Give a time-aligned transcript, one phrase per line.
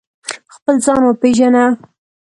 [0.55, 1.65] خپل ځان و پېژنه